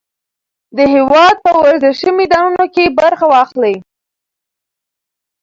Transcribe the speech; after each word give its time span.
د 0.77 0.79
هېواد 0.93 1.35
په 1.45 1.51
ورزشي 1.61 2.09
میدانونو 2.19 2.65
کې 2.73 2.95
برخه 2.99 3.25
واخلئ. 3.33 3.75